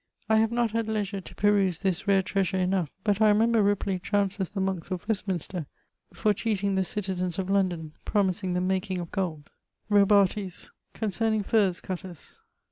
I 0.27 0.37
have 0.37 0.51
not 0.51 0.71
had 0.71 0.87
leisure 0.89 1.21
to 1.21 1.35
peruse 1.35 1.77
this 1.77 2.07
rare 2.07 2.23
treasure 2.23 2.57
enough; 2.57 2.89
but 3.03 3.21
I 3.21 3.27
remember 3.29 3.61
Ripley 3.61 3.99
trounces 3.99 4.49
the 4.51 4.59
monkes 4.59 4.89
of 4.89 5.07
Westminster 5.07 5.67
for 6.11 6.33
cheating 6.33 6.73
the 6.73 6.83
citizens 6.83 7.37
of 7.37 7.51
London, 7.51 7.93
promising 8.03 8.53
them 8.55 8.65
making 8.67 8.97
of 8.97 9.11
gold. 9.11 9.51
=... 9.71 9.91
Robartes.= 9.91 10.71
_Concerning 10.95 11.45
Furzecutters. 11.45 12.39